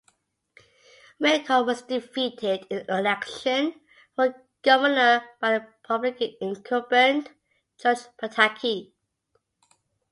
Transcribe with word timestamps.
McCall 1.21 1.67
was 1.67 1.83
defeated 1.83 2.65
in 2.71 2.83
the 2.87 2.97
election 2.97 3.79
for 4.15 4.33
governor 4.63 5.23
by 5.39 5.59
the 5.59 5.63
Republican 5.63 6.33
incumbent, 6.41 7.29
George 7.79 7.99
Pataki. 8.19 8.93